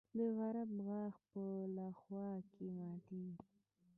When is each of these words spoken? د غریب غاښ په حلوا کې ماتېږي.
د 0.17 0.19
غریب 0.37 0.71
غاښ 0.87 1.15
په 1.31 1.39
حلوا 1.99 2.27
کې 2.51 2.65
ماتېږي. 2.77 3.33